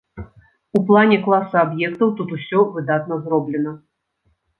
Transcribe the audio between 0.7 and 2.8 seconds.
У плане класа аб'ектаў тут усё